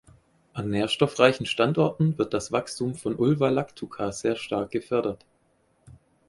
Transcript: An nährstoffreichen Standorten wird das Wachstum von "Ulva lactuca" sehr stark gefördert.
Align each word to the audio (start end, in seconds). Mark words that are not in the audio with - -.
An 0.53 0.71
nährstoffreichen 0.71 1.45
Standorten 1.45 2.17
wird 2.17 2.33
das 2.33 2.51
Wachstum 2.51 2.95
von 2.95 3.15
"Ulva 3.17 3.49
lactuca" 3.49 4.11
sehr 4.11 4.35
stark 4.35 4.71
gefördert. 4.71 5.27